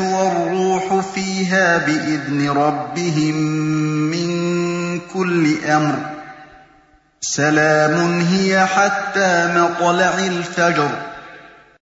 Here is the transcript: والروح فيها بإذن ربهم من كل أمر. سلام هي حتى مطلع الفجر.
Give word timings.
والروح 0.00 1.00
فيها 1.14 1.78
بإذن 1.78 2.50
ربهم 2.50 3.34
من 4.10 5.00
كل 5.14 5.64
أمر. 5.64 5.94
سلام 7.20 8.20
هي 8.20 8.66
حتى 8.66 9.52
مطلع 9.54 10.18
الفجر. 10.18 10.90